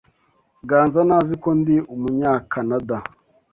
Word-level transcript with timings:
Ganza 0.69 0.99
ntazi 1.07 1.35
ko 1.43 1.49
ndi 1.59 1.75
Umunyakanada. 1.93 2.97